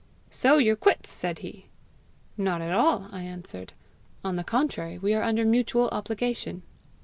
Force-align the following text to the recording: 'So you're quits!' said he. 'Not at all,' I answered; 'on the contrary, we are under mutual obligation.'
'So 0.31 0.57
you're 0.57 0.75
quits!' 0.75 1.11
said 1.11 1.37
he. 1.45 1.67
'Not 2.35 2.59
at 2.59 2.71
all,' 2.71 3.07
I 3.11 3.21
answered; 3.21 3.73
'on 4.23 4.35
the 4.35 4.43
contrary, 4.43 4.97
we 4.97 5.13
are 5.13 5.21
under 5.21 5.45
mutual 5.45 5.89
obligation.' 5.89 6.63